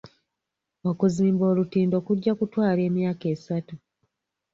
[0.89, 3.75] Okuzimba olutindo kujja kutwala emyaka essatu.